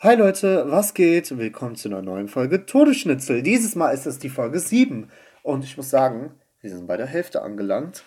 [0.00, 1.36] Hi Leute, was geht?
[1.36, 3.42] Willkommen zu einer neuen Folge Todesschnitzel.
[3.42, 5.10] Dieses Mal ist es die Folge 7.
[5.42, 8.04] Und ich muss sagen, wir sind bei der Hälfte angelangt.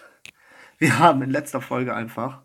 [0.78, 2.44] Wir haben in letzter Folge einfach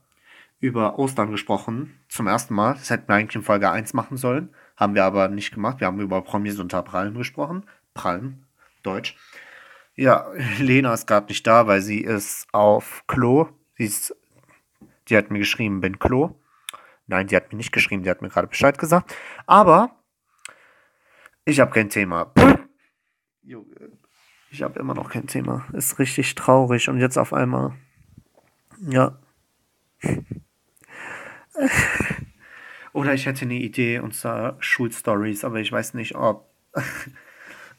[0.59, 1.97] über Ostern gesprochen.
[2.09, 2.73] Zum ersten Mal.
[2.73, 4.49] Das hätten wir eigentlich in Folge 1 machen sollen.
[4.77, 5.79] Haben wir aber nicht gemacht.
[5.79, 7.67] Wir haben über Promis unter Prallen gesprochen.
[7.95, 8.45] Prallen,
[8.83, 9.17] Deutsch.
[9.95, 10.27] Ja,
[10.59, 13.47] Lena ist gerade nicht da, weil sie ist auf Klo.
[13.79, 14.17] Sie ist,
[15.09, 16.35] die hat mir geschrieben, bin Klo.
[17.07, 19.15] Nein, die hat mir nicht geschrieben, die hat mir gerade Bescheid gesagt.
[19.47, 19.91] Aber
[21.45, 22.33] ich habe kein Thema.
[24.49, 25.67] Ich habe immer noch kein Thema.
[25.75, 27.75] Ist richtig traurig und jetzt auf einmal.
[28.81, 29.19] Ja.
[32.93, 36.51] Oder ich hätte eine Idee, und zwar Schulstories, aber ich weiß nicht, ob,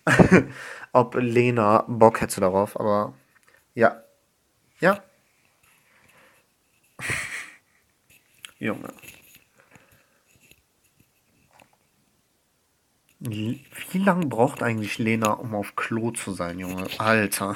[0.94, 3.16] ob Lena Bock hätte darauf, aber
[3.74, 4.04] ja.
[4.80, 5.04] Ja.
[8.60, 8.94] Junge.
[13.20, 16.88] Wie lange braucht eigentlich Lena, um auf Klo zu sein, Junge?
[17.00, 17.56] Alter.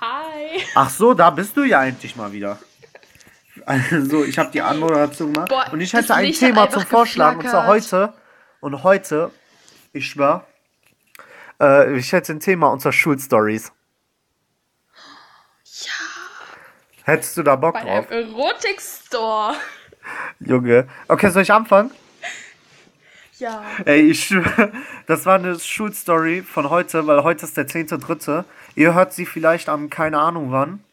[0.00, 0.60] Hi.
[0.74, 2.58] Ach so, da bist du ja endlich mal wieder.
[3.64, 7.48] Also, ich habe die Anmoderation gemacht Boah, und ich hätte ein Thema zum Vorschlagen und
[7.48, 8.12] zwar heute
[8.60, 9.30] und heute,
[9.92, 10.46] ich schwör,
[11.60, 13.72] äh, ich hätte ein Thema unserer Schulstories.
[15.64, 15.92] Ja.
[17.04, 18.10] Hättest du da Bock Bei drauf?
[18.10, 19.54] Erotik-Store.
[20.40, 20.88] Junge.
[21.08, 21.90] Okay, soll ich anfangen?
[23.38, 23.64] Ja.
[23.84, 24.70] Ey, ich schwör,
[25.06, 28.44] das war eine Schulstory von heute, weil heute ist der 10.3.
[28.76, 30.84] Ihr hört sie vielleicht am, keine Ahnung wann.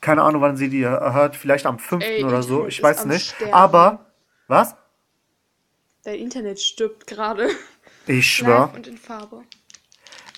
[0.00, 1.36] Keine Ahnung, wann sie die hört.
[1.36, 2.04] Vielleicht am 5.
[2.04, 2.66] Ey, oder so.
[2.66, 3.34] Ich weiß nicht.
[3.34, 3.52] Sterben.
[3.52, 4.06] Aber,
[4.46, 4.76] was?
[6.04, 7.48] Dein Internet stirbt gerade.
[8.06, 8.72] Ich schwör.
[8.72, 9.42] und in Farbe.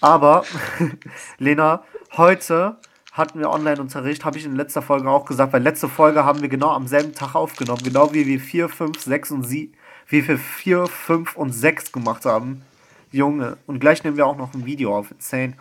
[0.01, 0.45] Aber,
[1.39, 1.85] Lena,
[2.17, 2.79] heute
[3.19, 6.49] hatten wir Online-Unterricht, habe ich in letzter Folge auch gesagt, weil letzte Folge haben wir
[6.49, 9.75] genau am selben Tag aufgenommen, genau wie wir 4, 5, 6 und 7,
[10.07, 12.63] wie wir 4, 5 und 6 gemacht haben.
[13.11, 13.59] Junge.
[13.67, 15.55] Und gleich nehmen wir auch noch ein Video auf, 10.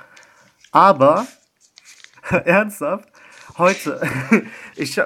[0.71, 1.25] Aber,
[2.29, 3.09] ernsthaft,
[3.57, 4.01] heute,
[4.75, 5.01] ich,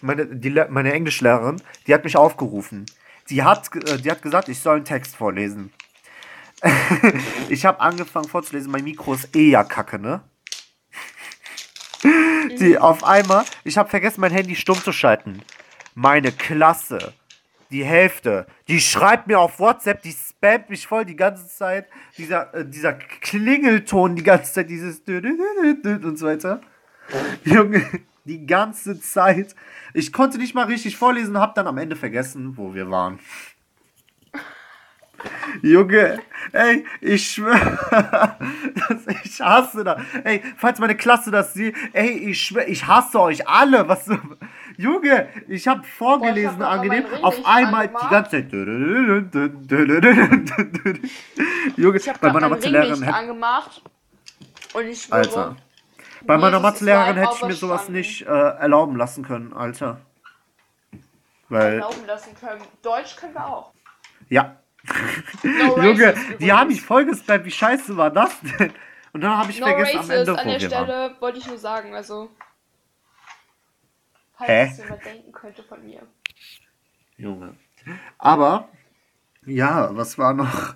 [0.00, 2.86] meine, die, meine Englischlehrerin, die hat mich aufgerufen.
[3.30, 5.72] Die hat, äh, die hat gesagt, ich soll einen Text vorlesen.
[7.48, 10.22] ich habe angefangen vorzulesen, mein Mikro ist eh ja kacke, ne?
[12.58, 15.42] Die auf einmal, ich habe vergessen, mein Handy stumm zu schalten.
[15.94, 17.14] Meine Klasse,
[17.70, 21.86] die Hälfte, die schreibt mir auf WhatsApp, die spammt mich voll die ganze Zeit.
[22.18, 26.60] Dieser, äh, dieser Klingelton die ganze Zeit, dieses und so weiter.
[27.44, 27.84] Junge,
[28.24, 29.54] die ganze Zeit.
[29.92, 33.18] Ich konnte nicht mal richtig vorlesen, hab dann am Ende vergessen, wo wir waren.
[35.62, 36.20] Junge,
[36.52, 38.36] ey, ich schwöre,
[39.24, 40.00] ich hasse das.
[40.24, 43.88] Ey, falls meine Klasse das sieht, ey, ich schwöre, ich hasse euch alle.
[43.88, 44.08] Was,
[44.76, 48.52] Junge, ich habe vorgelesen, Boah, ich hab angenehm, auf einmal die ganze Zeit.
[51.76, 53.82] Junge, ich bei meiner Mathelehrerin angemacht
[54.74, 55.56] und ich schwöre, Alter.
[56.26, 60.00] Bei meiner Mathelehrerin hätte ich mir sowas nicht äh, erlauben lassen können, Alter.
[61.48, 61.74] Weil.
[61.74, 62.62] Erlauben lassen können.
[62.82, 63.72] Deutsch können wir auch.
[64.28, 64.56] Ja,
[65.42, 67.44] No Junge, die haben mich vollgespammt.
[67.44, 68.72] Wie scheiße war das denn?
[69.12, 71.94] Und dann habe ich no vergessen am Ende An der Stelle wollte ich nur sagen,
[71.94, 72.30] also.
[74.36, 74.68] Falls Hä?
[74.70, 76.02] es jemand denken könnte von mir.
[77.16, 77.56] Junge.
[78.18, 78.68] Aber,
[79.46, 80.74] ja, was war noch?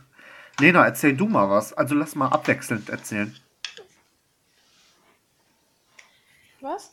[0.60, 1.72] Lena, erzähl du mal was.
[1.72, 3.34] Also lass mal abwechselnd erzählen.
[6.60, 6.92] Was?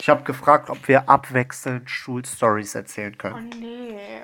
[0.00, 3.52] Ich habe gefragt, ob wir abwechselnd Schulstories erzählen können.
[3.52, 4.22] Oh nee.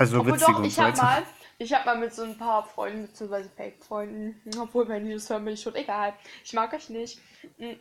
[0.00, 1.22] Also obwohl witzige doch, ich habe mal,
[1.58, 5.44] ich habe mal mit so ein paar Freunden, beziehungsweise Fake-Freunden, obwohl wenn die das hören,
[5.44, 6.14] bin ich schon egal.
[6.42, 7.20] Ich mag euch nicht.
[7.58, 7.76] Hm,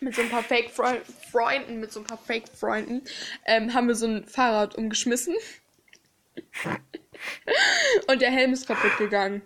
[0.00, 3.02] mit so ein paar Fake-Freunden, mit so ein paar Fake-Freunden,
[3.46, 5.34] ähm, haben wir so ein Fahrrad umgeschmissen.
[8.06, 9.40] Und der Helm ist kaputt gegangen.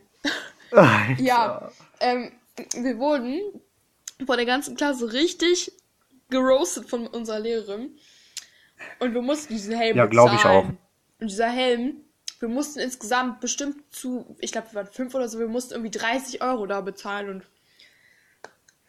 [0.73, 1.23] Alter.
[1.23, 1.71] Ja,
[2.01, 2.33] ähm,
[2.75, 3.41] wir wurden
[4.25, 5.71] vor der ganzen Klasse richtig
[6.29, 7.97] geroastet von unserer Lehrerin.
[8.99, 10.65] Und wir mussten diesen Helm Ja, glaube ich auch.
[11.21, 12.03] Und dieser Helm
[12.41, 15.91] wir mussten insgesamt bestimmt zu, ich glaube, wir waren fünf oder so, wir mussten irgendwie
[15.91, 17.43] 30 Euro da bezahlen und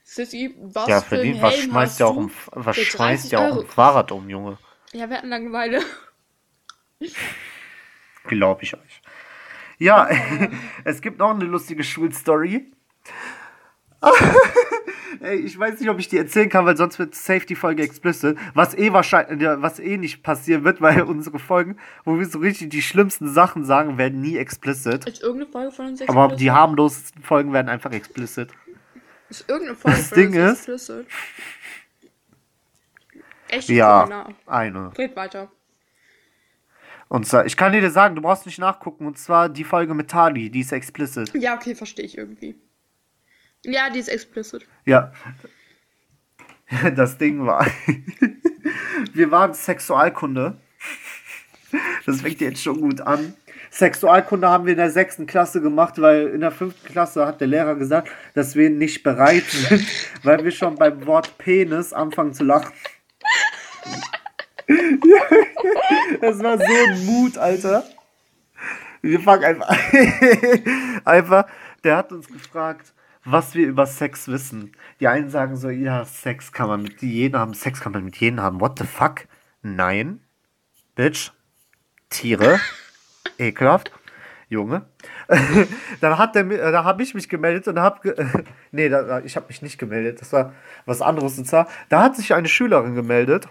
[0.03, 3.67] Sissy, was ja, für den, was schmeißt ja auch um, was schmeißt ja auch ein
[3.67, 4.57] Fahrrad um, Junge?
[4.93, 5.81] Ja, wir hatten Langeweile.
[8.23, 9.01] Glaube ich euch.
[9.77, 10.09] Ja,
[10.85, 12.71] es gibt noch eine lustige Schulstory.
[15.19, 17.83] Ey, ich weiß nicht, ob ich die erzählen kann, weil sonst wird safe die Folge
[17.83, 18.37] explicit.
[18.53, 22.69] Was eh wahrscheinlich, was eh nicht passieren wird, weil unsere Folgen, wo wir so richtig
[22.69, 25.07] die schlimmsten Sachen sagen, werden nie explicit.
[25.07, 26.23] Ist irgendeine Folge von uns explicit?
[26.23, 28.49] Aber die harmlosesten Folgen werden einfach explicit.
[29.29, 31.07] Ist irgendeine Folge das von Ding uns ist, explicit?
[33.49, 33.69] Echt?
[33.69, 34.33] Ja, mal nach.
[34.45, 34.97] eine.
[34.97, 35.51] Red weiter.
[37.09, 39.07] Und zwar, ich kann dir sagen, du brauchst nicht nachgucken.
[39.07, 41.33] Und zwar die Folge mit Tali, die ist explicit.
[41.33, 42.55] Ja, okay, verstehe ich irgendwie.
[43.67, 44.65] Ja, die ist explicit.
[44.85, 45.11] Ja.
[46.97, 47.65] Das Ding war.
[49.13, 50.57] Wir waren Sexualkunde.
[52.05, 53.33] Das fängt jetzt schon gut an.
[53.69, 57.47] Sexualkunde haben wir in der sechsten Klasse gemacht, weil in der fünften Klasse hat der
[57.47, 59.85] Lehrer gesagt, dass wir nicht bereit sind,
[60.23, 62.71] weil wir schon beim Wort Penis anfangen zu lachen.
[66.21, 67.83] Das war so ein Mut, Alter.
[69.01, 69.77] Wir fangen einfach.
[71.05, 71.45] einfach,
[71.83, 72.93] der hat uns gefragt,
[73.29, 74.71] was wir über Sex wissen.
[75.01, 78.15] Die einen sagen so, ja, Sex kann man mit jedem haben, Sex kann man mit
[78.17, 78.61] jedem haben.
[78.61, 79.27] What the fuck?
[79.61, 80.21] Nein.
[80.95, 81.31] Bitch.
[82.09, 82.59] Tiere.
[83.37, 83.91] Ekelhaft.
[84.47, 84.85] Junge.
[85.99, 89.35] dann hat der, äh, da habe ich mich gemeldet und habe, ge nee, da, ich
[89.35, 90.21] habe mich nicht gemeldet.
[90.21, 90.53] Das war
[90.85, 91.37] was anderes.
[91.37, 93.49] Und zwar, da hat sich eine Schülerin gemeldet.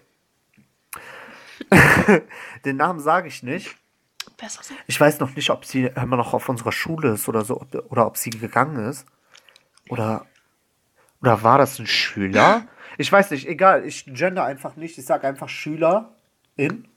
[2.65, 3.77] Den Namen sage ich nicht.
[4.39, 4.75] Besser so.
[4.87, 8.07] Ich weiß noch nicht, ob sie immer noch auf unserer Schule ist oder so, oder
[8.07, 9.07] ob sie gegangen ist.
[9.89, 10.27] Oder,
[11.21, 12.67] oder war das ein Schüler?
[12.99, 16.89] Ich weiß nicht, egal, ich gender einfach nicht, ich sage einfach Schülerin.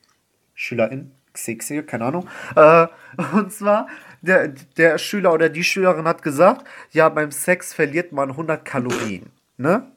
[0.56, 2.27] Schülerin, Xixi, keine Ahnung.
[2.56, 2.88] Äh,
[3.33, 3.88] und zwar,
[4.21, 9.31] der, der Schüler oder die Schülerin hat gesagt, ja, beim Sex verliert man 100 Kalorien.
[9.57, 9.88] Ne?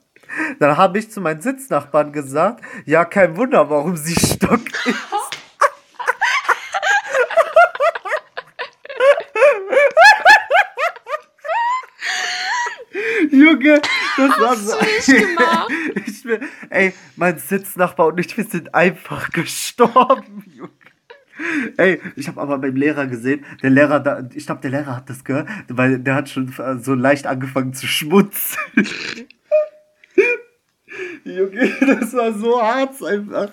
[0.58, 4.96] Dann habe ich zu meinen Sitznachbarn gesagt, ja, kein Wunder, warum sie stock ist.
[13.62, 13.80] Junge,
[14.16, 14.78] das war so.
[14.78, 15.70] du nicht gemacht?
[16.06, 20.70] Ich bin, ey, mein Sitznachbar und ich, wir sind einfach gestorben, Junge.
[21.76, 25.10] Ey, ich habe aber beim Lehrer gesehen, der Lehrer, da, ich glaube, der Lehrer hat
[25.10, 28.58] das gehört, weil der hat schon äh, so leicht angefangen zu schmutzen.
[31.24, 33.50] Junge, das war so hart einfach.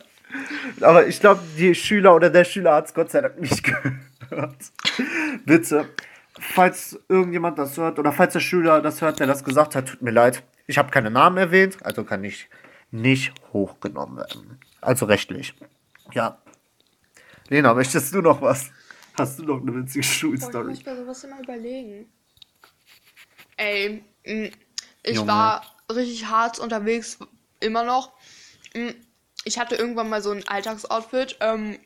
[0.82, 4.58] Aber ich glaube, die Schüler oder der Schüler hat es Gott sei Dank nicht gehört.
[5.46, 5.88] Bitte,
[6.40, 10.02] falls irgendjemand das hört oder falls der Schüler das hört, der das gesagt hat, tut
[10.02, 10.44] mir leid.
[10.68, 12.50] Ich habe keine Namen erwähnt, also kann ich
[12.92, 14.60] nicht hochgenommen werden.
[14.82, 15.54] Also rechtlich.
[16.14, 16.42] Ja.
[17.50, 18.72] Lena, möchtest du noch was?
[19.18, 20.70] Hast du noch eine witzige Boah, ich Schulstory?
[20.70, 22.12] muss mir sowas immer überlegen.
[23.58, 24.50] Ey, mh,
[25.04, 25.28] ich Junge.
[25.28, 27.20] war richtig hart unterwegs,
[27.60, 28.14] immer noch.
[28.76, 28.94] Mh,
[29.46, 31.38] Ich hatte irgendwann mal so ein Alltagsoutfit.
[31.42, 31.80] Ähm,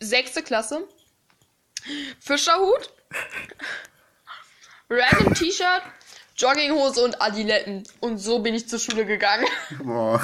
[0.00, 0.86] sechste Klasse.
[2.20, 2.92] Fischerhut.
[4.88, 5.82] Random T-Shirt.
[6.36, 7.84] Jogginghose und Adiletten.
[8.00, 9.46] Und so bin ich zur Schule gegangen.
[9.82, 10.20] Boah.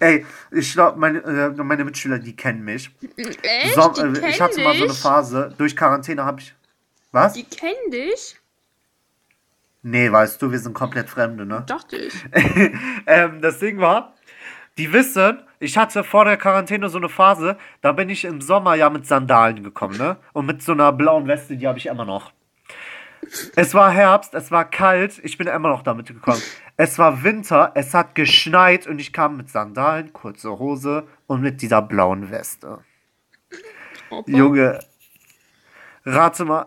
[0.00, 2.90] Ey, ich glaube, meine, äh, meine Mitschüler, die kennen mich.
[3.16, 3.74] Echt?
[3.74, 5.00] So, äh, ich hatte mal so eine dich?
[5.00, 6.54] Phase, durch Quarantäne habe ich.
[7.12, 7.34] Was?
[7.34, 8.36] Die kennen dich?
[9.82, 11.62] Nee, weißt du, wir sind komplett Fremde, ne?
[11.66, 12.14] Dachte ich.
[13.06, 14.14] ähm, das Ding war,
[14.78, 18.74] die wissen, ich hatte vor der Quarantäne so eine Phase, da bin ich im Sommer
[18.74, 20.16] ja mit Sandalen gekommen, ne?
[20.32, 22.32] Und mit so einer blauen Weste, die habe ich immer noch.
[23.56, 26.42] Es war Herbst, es war kalt, ich bin immer noch damit gekommen.
[26.76, 31.62] Es war Winter, es hat geschneit und ich kam mit Sandalen, kurze Hose und mit
[31.62, 32.80] dieser blauen Weste.
[34.10, 34.30] Opa.
[34.30, 34.80] Junge,
[36.04, 36.66] rate mal.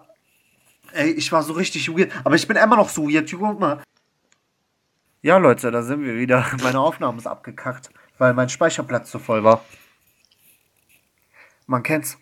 [0.94, 2.12] Ey, ich war so richtig weird.
[2.24, 3.30] Aber ich bin immer noch so weird.
[3.32, 3.84] Guck mal.
[5.22, 6.46] Ja, Leute, da sind wir wieder.
[6.64, 9.64] Meine Aufnahme ist abgekackt, weil mein Speicherplatz zu voll war.
[11.66, 12.18] Man kennt's.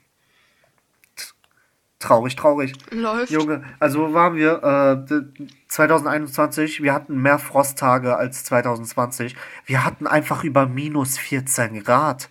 [1.99, 2.73] Traurig, traurig.
[2.91, 3.31] Läuft.
[3.31, 4.61] Junge, also wo waren wir?
[4.63, 9.35] Äh, d- 2021, wir hatten mehr Frosttage als 2020.
[9.65, 12.29] Wir hatten einfach über minus 14 Grad.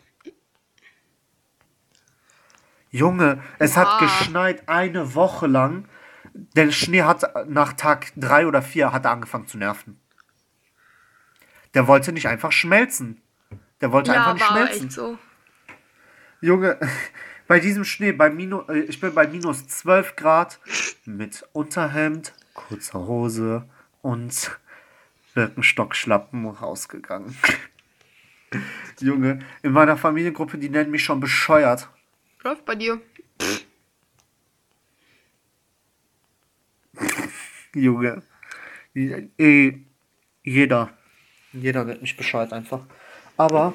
[2.91, 4.01] Junge, es hat Wow.
[4.01, 5.89] geschneit eine Woche lang.
[6.35, 10.01] Der Schnee hat nach Tag drei oder vier hat er angefangen zu nerven.
[11.75, 13.21] Der wollte nicht einfach schmelzen.
[13.85, 14.87] Der wollte einfach Ja, nicht war schmelzen.
[14.87, 15.19] echt so.
[16.41, 16.81] Junge,
[17.47, 20.59] bei diesem Schnee, bei Minu äh, ich bin bei minus 12 Grad
[21.05, 23.69] mit Unterhemd, kurzer Hose
[24.01, 24.59] und
[25.35, 27.37] Birkenstockschlappen rausgegangen.
[29.01, 31.91] Junge, in meiner Familiengruppe, die nennen mich schon bescheuert.
[32.43, 33.03] Läuft bei dir.
[37.75, 38.23] Junge.
[38.95, 39.75] Eh,
[40.43, 40.97] jeder.
[41.53, 42.87] Jeder nennt mich Bescheid einfach.
[43.37, 43.75] Aber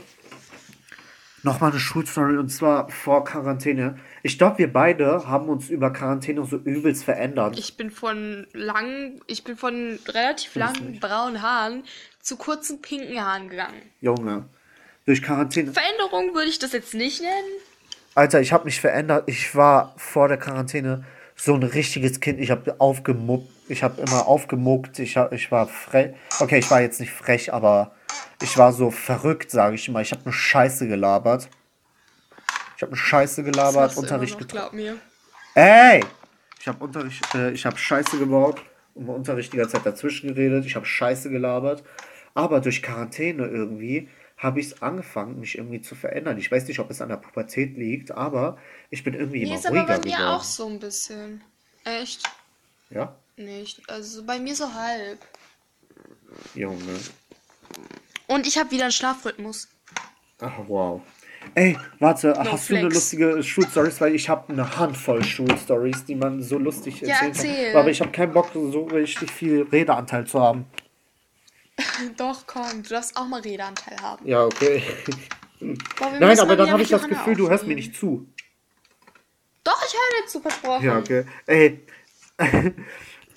[1.43, 3.97] nochmal eine Schulstory und zwar vor Quarantäne.
[4.23, 7.57] Ich glaube, wir beide haben uns über Quarantäne so übelst verändert.
[7.57, 11.83] Ich bin von lang, ich bin von relativ langen braunen Haaren
[12.21, 13.81] zu kurzen pinken Haaren gegangen.
[14.01, 14.45] Junge.
[15.05, 15.71] Durch Quarantäne.
[15.73, 17.33] Veränderung würde ich das jetzt nicht nennen.
[18.15, 19.23] Alter, ich habe mich verändert.
[19.27, 22.39] Ich war vor der Quarantäne so ein richtiges Kind.
[22.39, 24.99] Ich habe aufgemuppt Ich habe immer aufgemuckt.
[24.99, 26.13] Ich, hab, ich war frech.
[26.39, 27.91] Okay, ich war jetzt nicht frech, aber
[28.41, 30.01] ich war so verrückt, sage ich immer.
[30.01, 31.49] Ich habe eine Scheiße gelabert.
[32.77, 34.37] Ich habe eine Scheiße gelabert, Unterricht
[34.71, 34.97] mir.
[35.55, 36.03] Ey!
[36.59, 38.61] Ich habe Unterricht, äh, ich habe Scheiße gebaut
[38.95, 40.65] und im Unterricht die ganze Zeit dazwischen geredet.
[40.65, 41.83] Ich habe Scheiße gelabert.
[42.33, 46.37] Aber durch Quarantäne irgendwie habe ich es angefangen, mich irgendwie zu verändern.
[46.37, 48.57] Ich weiß nicht, ob es an der Pubertät liegt, aber
[48.89, 50.23] ich bin irgendwie nee, immer ist ruhiger aber bei mir geworden.
[50.23, 51.41] auch so ein bisschen.
[51.83, 52.23] Echt?
[52.89, 53.15] Ja?
[53.35, 53.81] Nicht.
[53.89, 55.19] Also bei mir so halb.
[56.55, 56.99] Junge.
[58.29, 59.67] Und ich habe wieder einen Schlafrhythmus.
[60.39, 61.01] Ach, wow.
[61.55, 62.67] Ey, warte, no hast flex.
[62.67, 63.99] du eine lustige Schulstories?
[63.99, 67.71] Weil ich habe eine Handvoll Schulstories, die man so lustig erzählen ja, erzähl.
[67.71, 67.81] kann.
[67.81, 70.67] Aber ich habe keinen Bock, so richtig viel Redeanteil zu haben.
[72.17, 74.27] Doch, komm, du darfst auch mal Redeanteil haben.
[74.27, 74.83] Ja, okay.
[75.97, 78.27] Boah, Nein, aber dann habe ich das Gefühl, du hörst mir nicht zu.
[79.63, 80.85] Doch, ich höre dir zu, versprochen.
[80.85, 81.25] Ja, okay.
[81.47, 81.83] Ey,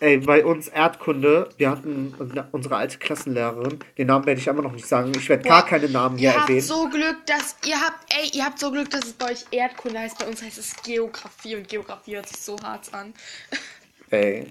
[0.03, 2.13] ey, bei uns Erdkunde, wir hatten
[2.51, 5.13] unsere alte Klassenlehrerin, den Namen werde ich aber noch nicht sagen.
[5.15, 6.49] Ich werde gar keine Namen hier erwähnen.
[6.49, 9.31] Ihr habt so Glück, dass ihr habt, ey, ihr habt so Glück, dass es bei
[9.31, 10.19] euch Erdkunde heißt.
[10.19, 13.15] Bei uns heißt es Geografie und Geografie hört sich so hart an.
[14.11, 14.49] Ey,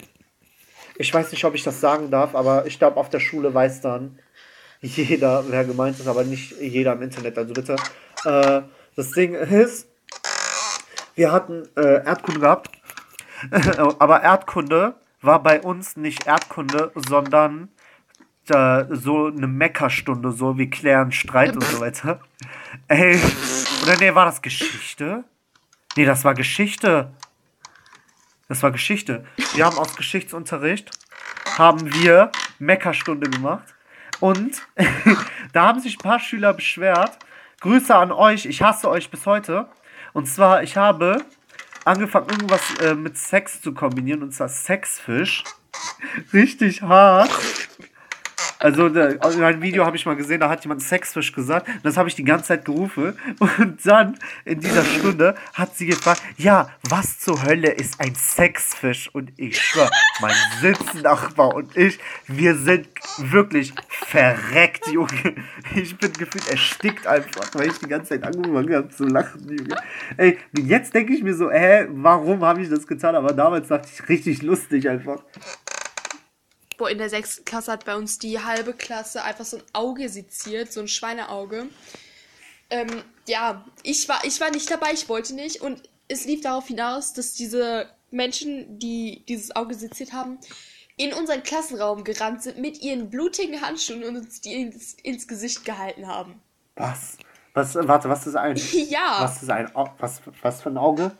[0.96, 3.82] ich weiß nicht, ob ich das sagen darf, aber ich glaube, auf der Schule weiß
[3.82, 4.20] dann
[4.80, 7.38] jeder, wer gemeint ist, aber nicht jeder im Internet.
[7.38, 7.76] Also bitte.
[8.24, 8.62] Äh,
[8.96, 9.88] das Ding ist,
[11.16, 12.72] wir hatten äh, Erdkunde gehabt,
[14.00, 17.70] aber Erdkunde war bei uns nicht Erdkunde, sondern
[18.50, 22.20] äh, so eine Meckerstunde, so wie klären Streit und so weiter.
[22.88, 23.20] Ey,
[23.84, 25.24] oder nee, war das Geschichte?
[25.96, 27.12] Nee, das war Geschichte.
[28.48, 29.26] Das war Geschichte.
[29.54, 30.92] Wir haben aus Geschichtsunterricht
[31.58, 33.76] haben wir Meckerstunde gemacht.
[34.20, 34.62] Und
[35.54, 37.18] da haben sich ein paar Schüler beschwert.
[37.62, 39.68] Grüße an euch, ich hasse euch bis heute.
[40.14, 41.24] Und zwar, ich habe
[41.86, 45.44] angefangen, irgendwas äh, mit Sex zu kombinieren, und zwar Sexfisch.
[46.34, 47.32] Richtig hart.
[48.62, 51.68] Also in einem Video habe ich mal gesehen, da hat jemand Sexfisch gesagt.
[51.84, 53.18] Das habe ich die ganze Zeit gerufen.
[53.40, 59.10] Und dann in dieser Stunde hat sie gefragt, ja, was zur Hölle ist ein Sexfisch?
[59.14, 59.90] Und ich schwör,
[60.22, 62.88] mein Sitznachbar und ich, wir sind
[63.18, 65.36] wirklich verreckt, Junge.
[65.76, 69.76] Ich bin gefühlt erstickt einfach, weil ich die ganze Zeit angefangen habe zu lachen, Junge.
[70.18, 73.16] Ey, jetzt denke ich mir so, hä, warum habe ich das getan?
[73.16, 75.24] Aber damals dachte ich richtig lustig einfach.
[76.82, 80.10] Boah, in der sechsten Klasse hat bei uns die halbe Klasse einfach so ein Auge
[80.10, 81.68] seziert, so ein Schweineauge.
[82.72, 85.62] Ähm, ja, ich war, ich war nicht dabei, ich wollte nicht.
[85.62, 90.40] Und es lief darauf hinaus, dass diese Menschen, die dieses Auge seziert haben,
[90.98, 95.64] in unseren Klassenraum gerannt sind mit ihren blutigen Handschuhen und uns die ins, ins Gesicht
[95.64, 96.42] gehalten haben.
[96.78, 97.20] Was?
[97.54, 98.56] Was, warte, was ist ein.
[98.90, 99.18] ja.
[99.20, 99.70] Was ist ein.
[100.00, 101.12] Was, was für ein Auge?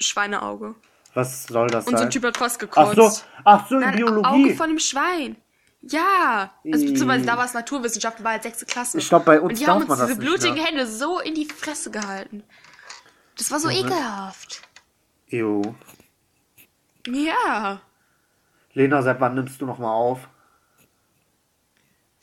[0.00, 0.74] Schweineauge.
[1.16, 2.10] Was soll das Unser sein?
[2.10, 2.98] Typ hat fast gekotzt.
[2.98, 4.28] Ach so, ach so, in Nein, Biologie.
[4.28, 5.36] Auge von dem Schwein.
[5.80, 8.98] Ja, also beziehungsweise da war es Naturwissenschaften, war halt sechste Klasse.
[8.98, 11.90] Ich glaube, bei uns Und die haben uns diese blutigen Hände so in die Fresse
[11.90, 12.44] gehalten.
[13.38, 14.60] Das war so ja, ekelhaft.
[15.28, 15.74] Jo.
[17.06, 17.80] Ja.
[18.74, 20.28] Lena, seit wann nimmst du nochmal auf?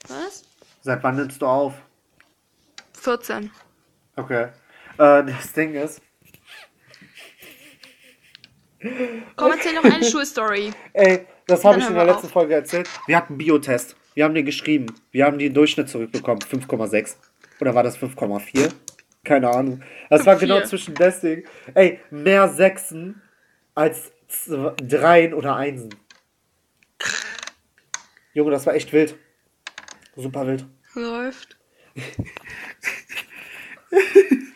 [0.08, 0.44] Was?
[0.82, 1.74] Seit wann nimmst du auf?
[2.94, 3.50] 14.
[4.18, 4.50] Okay.
[5.00, 6.00] Äh, das Ding ist,
[9.36, 10.72] Komm, erzähl noch eine Schulstory.
[10.94, 12.34] Ey, das habe ich in der letzten auf.
[12.34, 12.90] Folge erzählt.
[13.08, 13.96] Wir hatten Biotest.
[14.14, 14.88] Wir haben den geschrieben.
[15.12, 16.42] Wir haben den Durchschnitt zurückbekommen.
[16.42, 17.16] 5,6.
[17.60, 18.72] Oder war das 5,4?
[19.24, 19.82] Keine Ahnung.
[20.10, 21.44] Das war genau zwischen deswegen.
[21.74, 23.22] Ey, mehr Sechsen
[23.74, 24.12] als
[24.48, 25.96] Dreien oder Einsen.
[28.34, 29.16] Junge, das war echt wild.
[30.16, 30.66] Super wild.
[30.96, 31.58] Läuft.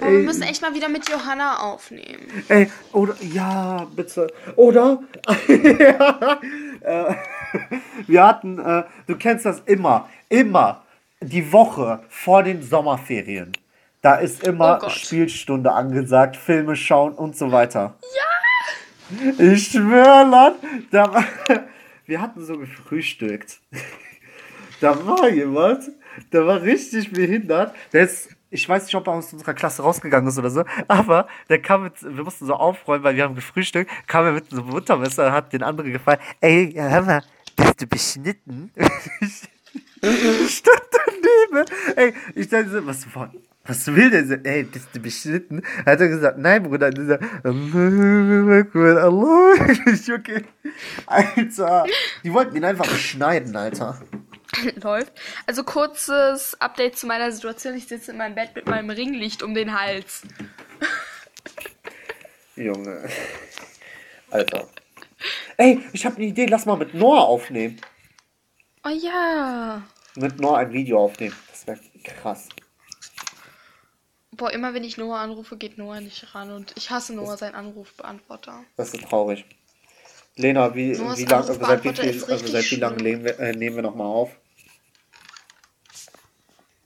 [0.00, 2.26] Aber wir müssen echt mal wieder mit Johanna aufnehmen.
[2.48, 4.32] Ey, oder, ja, bitte.
[4.56, 5.02] Oder,
[5.48, 6.40] ja,
[6.80, 7.14] äh,
[8.06, 10.82] wir hatten, äh, du kennst das immer, immer,
[11.20, 13.52] die Woche vor den Sommerferien.
[14.02, 17.94] Da ist immer oh Spielstunde angesagt, Filme schauen und so weiter.
[18.00, 18.30] Ja!
[19.38, 20.56] Ich schwöre, Land,
[20.90, 21.24] da,
[22.06, 23.60] wir hatten so gefrühstückt.
[24.80, 25.90] Da war jemand,
[26.32, 27.74] der war richtig behindert.
[27.92, 31.28] Der ist ich weiß nicht, ob er aus unserer Klasse rausgegangen ist oder so, aber
[31.48, 34.62] der kam mit, wir mussten so aufräumen, weil wir haben gefrühstückt, kam er mit so
[34.62, 37.22] einem Buttermesser, hat den anderen gefallen, ey, hör mal,
[37.56, 38.70] bist du beschnitten?
[38.76, 43.06] ich stand daneben, ey, ich dachte so, was,
[43.64, 44.34] was will der so?
[44.34, 45.62] Ey, bist du beschnitten?
[45.86, 46.90] Hat er gesagt, nein, Bruder.
[46.90, 49.54] Dieser, Allah,
[50.14, 50.44] okay.
[51.06, 51.84] Alter,
[52.24, 54.00] die wollten ihn einfach beschneiden, Alter.
[54.82, 55.12] läuft.
[55.46, 57.74] Also kurzes Update zu meiner Situation.
[57.76, 60.22] Ich sitze in meinem Bett mit meinem Ringlicht um den Hals.
[62.56, 63.08] Junge.
[64.30, 64.68] Alter.
[65.56, 67.80] Ey, ich habe eine Idee, lass mal mit Noah aufnehmen.
[68.84, 69.82] Oh ja.
[70.16, 71.36] Mit Noah ein Video aufnehmen.
[71.50, 72.48] Das wäre krass.
[74.32, 76.50] Boah, immer wenn ich Noah anrufe, geht Noah nicht ran.
[76.50, 78.64] Und ich hasse Noah, seinen Anrufbeantworter.
[78.76, 79.44] Das ist traurig.
[80.40, 83.22] Lena, wie, wie lang, seit wie, viel, also seit wie lange schlimm.
[83.22, 84.30] nehmen wir, äh, nehmen wir nochmal auf?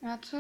[0.00, 0.37] Warte.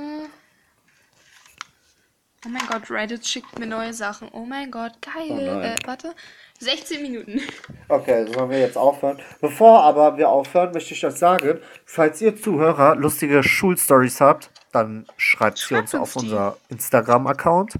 [2.46, 4.28] Oh mein Gott, Reddit schickt mir neue Sachen.
[4.32, 5.30] Oh mein Gott, geil.
[5.30, 6.14] Oh äh, warte.
[6.60, 7.40] 16 Minuten.
[7.88, 9.20] Okay, sollen wir jetzt aufhören?
[9.42, 15.06] Bevor aber wir aufhören, möchte ich euch sagen, falls ihr Zuhörer lustige Schulstories habt, dann
[15.18, 16.30] schreibt sie Schreibt uns auf uns die.
[16.30, 17.78] unser Instagram-Account,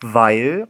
[0.00, 0.68] weil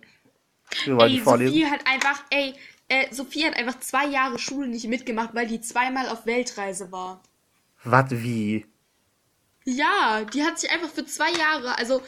[0.84, 1.54] wir wollen die Ey, vorlesen.
[1.54, 2.54] Sophie hat einfach, ey,
[2.94, 7.22] äh, Sophie hat einfach zwei Jahre Schule nicht mitgemacht, weil die zweimal auf Weltreise war.
[7.82, 8.66] Was wie?
[9.64, 12.02] Ja, die hat sich einfach für zwei Jahre, also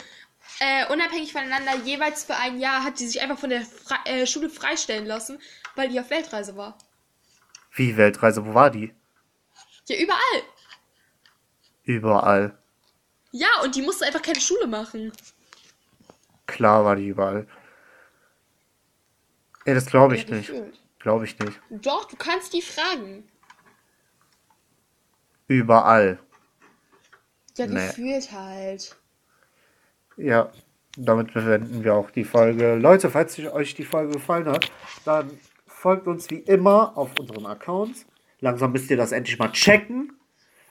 [0.59, 4.25] äh, unabhängig voneinander, jeweils für ein Jahr, hat die sich einfach von der Fre äh,
[4.25, 5.39] Schule freistellen lassen,
[5.75, 6.77] weil die auf Weltreise war.
[7.73, 8.45] Wie Weltreise?
[8.45, 8.93] Wo war die?
[9.87, 10.43] Ja, überall.
[11.83, 12.57] Überall.
[13.31, 15.11] Ja, und die musste einfach keine Schule machen.
[16.45, 17.47] Klar war die überall.
[19.67, 20.51] Ey, das glaube ich Ja, nicht.
[20.99, 21.59] Glaube ich nicht.
[21.69, 23.23] Doch, du kannst die fragen.
[25.47, 26.19] Überall.
[27.57, 27.73] Ja, Nee.
[27.87, 28.95] gefühlt halt.
[30.15, 30.49] Ja,
[30.97, 32.75] damit bewenden wir auch die Folge.
[32.75, 34.71] Leute, falls euch die Folge gefallen hat,
[35.05, 35.29] dann
[35.65, 38.05] folgt uns wie immer auf unseren Accounts.
[38.39, 40.13] Langsam müsst ihr das endlich mal checken.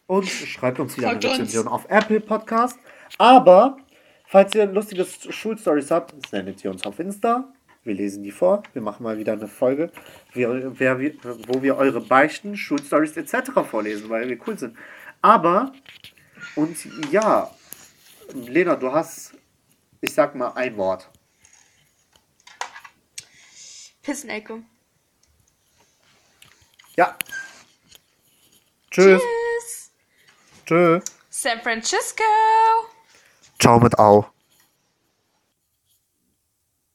[0.07, 1.35] Und schreibt uns wieder Folgt eine.
[1.35, 2.79] Rezension auf Apple Podcast.
[3.19, 3.77] Aber,
[4.27, 7.53] falls ihr lustige Schulstories habt, sendet sie uns auf Insta.
[7.87, 8.65] Wir lesen die vor.
[8.73, 9.93] Wir machen mal wieder eine Folge,
[10.35, 10.99] wer, wer,
[11.47, 13.53] wo wir eure Beichten, Schulstories etc.
[13.69, 14.77] vorlesen, weil wir cool sind.
[15.23, 15.73] Aber,
[16.57, 16.77] und
[17.13, 17.51] ja,
[18.35, 19.35] Lena, du hast,
[20.01, 21.09] ich sag mal ein Wort.
[24.03, 24.63] Pissenecke.
[26.97, 27.17] Ja.
[28.91, 29.23] Tschüss.
[29.23, 29.91] Tschüss.
[30.65, 31.05] Tschüss.
[31.31, 32.25] San Francisco.
[33.59, 34.36] Ciao mit Au.